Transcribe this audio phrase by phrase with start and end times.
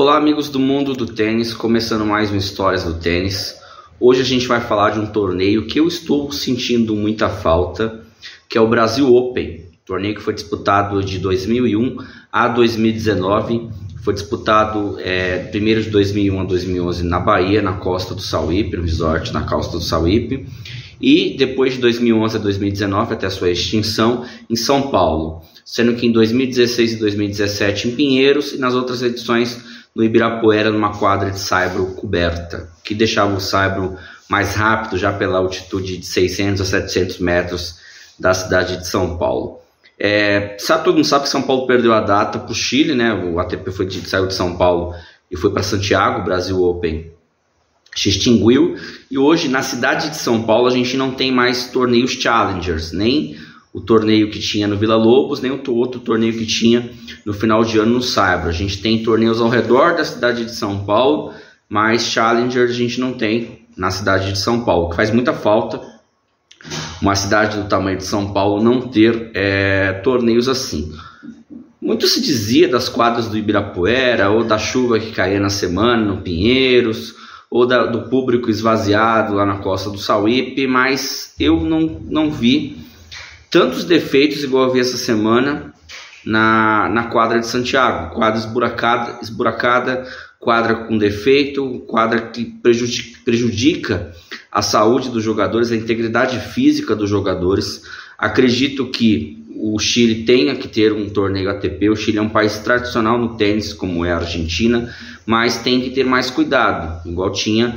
[0.00, 3.56] Olá, amigos do mundo do tênis, começando mais um Histórias do Tênis.
[3.98, 8.06] Hoje a gente vai falar de um torneio que eu estou sentindo muita falta,
[8.48, 11.96] que é o Brasil Open, torneio que foi disputado de 2001
[12.30, 13.70] a 2019.
[14.04, 18.84] Foi disputado é, primeiro de 2001 a 2011 na Bahia, na costa do Sauípe, no
[18.84, 20.46] resort na costa do Sauípe,
[21.00, 26.06] e depois de 2011 a 2019, até a sua extinção, em São Paulo, sendo que
[26.06, 31.40] em 2016 e 2017 em Pinheiros e nas outras edições no Ibirapuera numa quadra de
[31.40, 33.98] saibro coberta, que deixava o saibro
[34.30, 37.80] mais rápido já pela altitude de 600 a 700 metros
[38.16, 39.58] da cidade de São Paulo.
[39.98, 43.12] É, sabe, todo mundo sabe que São Paulo perdeu a data para o Chile, né?
[43.12, 44.94] O ATP foi de, saiu de São Paulo
[45.28, 47.10] e foi para Santiago, Brasil Open
[47.96, 48.76] se extinguiu
[49.10, 53.36] e hoje na cidade de São Paulo a gente não tem mais torneios challengers, nem
[53.72, 56.90] o torneio que tinha no Vila Lobos, nem o outro torneio que tinha
[57.24, 58.48] no final de ano no Saibro.
[58.48, 61.32] A gente tem torneios ao redor da cidade de São Paulo,
[61.68, 65.80] mas Challenger a gente não tem na cidade de São Paulo, que faz muita falta
[67.00, 70.92] uma cidade do tamanho de São Paulo não ter é, torneios assim.
[71.80, 76.20] Muito se dizia das quadras do Ibirapuera, ou da chuva que caía na semana no
[76.22, 77.14] Pinheiros,
[77.50, 82.87] ou da, do público esvaziado lá na costa do Sauípe, mas eu não, não vi
[83.50, 85.72] tantos defeitos igual eu vi essa semana
[86.24, 88.14] na, na quadra de Santiago.
[88.14, 90.06] Quadra esburacada, esburacada,
[90.38, 94.12] quadra com defeito, quadra que prejudica, prejudica
[94.50, 97.82] a saúde dos jogadores, a integridade física dos jogadores.
[98.16, 101.90] Acredito que o Chile tenha que ter um torneio ATP.
[101.90, 104.94] O Chile é um país tradicional no tênis, como é a Argentina,
[105.26, 107.76] mas tem que ter mais cuidado, igual tinha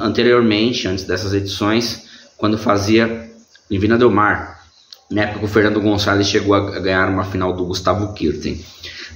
[0.00, 3.28] anteriormente, antes dessas edições, quando fazia
[3.70, 4.57] em Vina Del Mar
[5.10, 8.60] na época o Fernando Gonçalves chegou a ganhar uma final do Gustavo Kirten.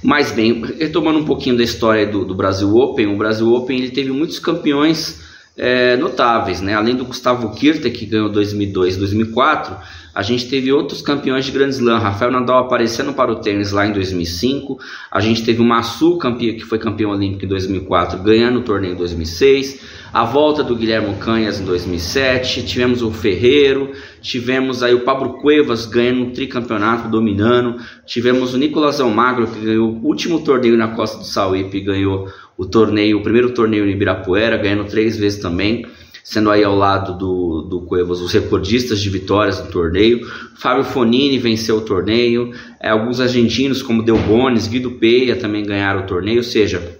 [0.01, 3.91] Mas bem, retomando um pouquinho da história do, do Brasil Open, o Brasil Open ele
[3.91, 5.21] teve muitos campeões
[5.55, 6.73] é, notáveis, né?
[6.73, 9.77] Além do Gustavo Kirten, que ganhou 2002 e 2004,
[10.15, 11.97] a gente teve outros campeões de Grand Slam.
[11.97, 14.77] Rafael Nadal aparecendo para o tênis lá em 2005.
[15.11, 18.97] A gente teve o Massu, que foi campeão olímpico em 2004, ganhando o torneio em
[18.97, 20.03] 2006.
[20.13, 22.63] A volta do Guilherme Canhas em 2007.
[22.63, 23.91] Tivemos o Ferreiro.
[24.21, 27.79] Tivemos aí o Pablo Cuevas ganhando um tricampeonato, dominando.
[28.05, 32.65] Tivemos o Nicolas Almagro, que ganhou o último torneio na Costa do Sauípe, ganhou o
[32.67, 35.87] torneio, o primeiro torneio em Ibirapuera, ganhando três vezes também
[36.23, 40.25] sendo aí ao lado do, do Cuevas os recordistas de vitórias no torneio.
[40.55, 46.01] Fábio Fonini venceu o torneio, é, alguns argentinos como Del Bones, Guido Peia também ganharam
[46.01, 46.97] o torneio, ou seja,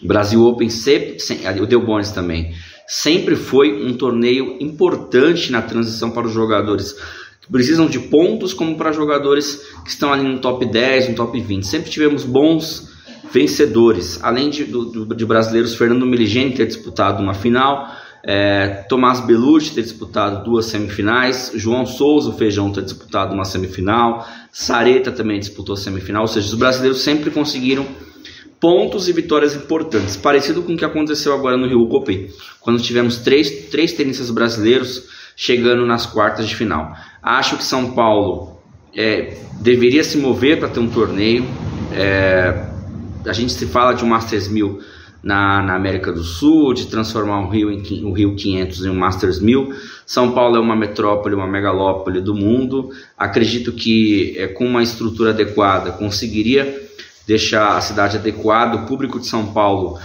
[0.00, 1.18] o Brasil Open sempre,
[1.60, 2.54] o Del Bones também,
[2.86, 6.96] sempre foi um torneio importante na transição para os jogadores
[7.40, 11.40] que precisam de pontos, como para jogadores que estão ali no top 10, no top
[11.40, 11.66] 20.
[11.66, 12.96] Sempre tivemos bons
[13.32, 17.88] vencedores, além de, do, de brasileiros, Fernando Miligeni ter disputado uma final,
[18.30, 24.28] é, Tomás Belucci ter disputado duas semifinais, João Souza, o Feijão, ter disputado uma semifinal,
[24.52, 27.86] Sareta também disputou semifinal, ou seja, os brasileiros sempre conseguiram
[28.60, 32.28] pontos e vitórias importantes, parecido com o que aconteceu agora no Rio Open,
[32.60, 36.92] quando tivemos três, três tenistas brasileiros chegando nas quartas de final.
[37.22, 38.60] Acho que São Paulo
[38.94, 41.46] é, deveria se mover para ter um torneio.
[41.94, 42.66] É,
[43.26, 47.40] a gente se fala de um Masters 1000 na, na, América do Sul, de transformar
[47.40, 49.72] o Rio, em, o Rio 500 em um Masters 1000.
[50.06, 52.90] São Paulo é uma metrópole, uma megalópole do mundo.
[53.16, 56.88] Acredito que é, com uma estrutura adequada conseguiria
[57.26, 58.76] deixar a cidade adequada.
[58.76, 59.98] O público de São Paulo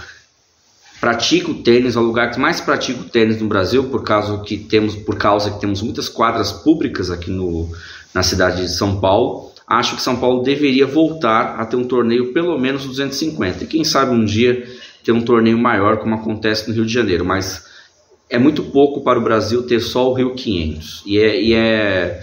[1.00, 4.38] pratica o tênis, é o lugar que mais pratica o tênis no Brasil, por causa
[4.38, 7.70] que temos, por causa que temos muitas quadras públicas aqui no,
[8.12, 9.52] na cidade de São Paulo.
[9.66, 13.82] Acho que São Paulo deveria voltar a ter um torneio pelo menos 250 e quem
[13.82, 14.66] sabe um dia
[15.04, 17.66] ter um torneio maior como acontece no Rio de Janeiro, mas
[18.28, 22.20] é muito pouco para o Brasil ter só o Rio 500 e é, e é,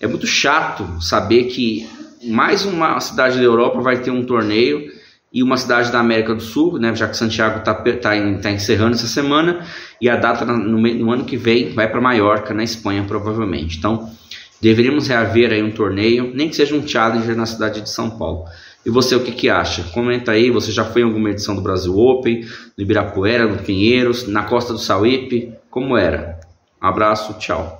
[0.00, 1.88] é muito chato saber que
[2.24, 5.00] mais uma cidade da Europa vai ter um torneio
[5.32, 8.10] e uma cidade da América do Sul, né, já que Santiago está tá, tá,
[8.42, 9.64] tá encerrando essa semana,
[10.00, 13.78] e a data no, no ano que vem vai para Maiorca, na Espanha, provavelmente.
[13.78, 14.10] Então,
[14.60, 18.44] deveríamos reaver aí um torneio, nem que seja um challenger na cidade de São Paulo.
[18.84, 19.84] E você o que, que acha?
[19.92, 22.46] Comenta aí, você já foi em alguma edição do Brasil Open,
[22.76, 25.52] no Ibirapuera, no Pinheiros, na Costa do Sauípe?
[25.70, 26.40] Como era?
[26.80, 27.79] Abraço, tchau.